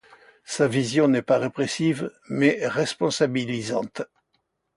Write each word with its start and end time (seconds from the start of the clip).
Sa 0.45 0.67
vision 0.67 1.07
n'est 1.07 1.21
pas 1.21 1.37
répressive 1.37 2.11
mais 2.27 2.57
responsabilisante. 2.63 4.01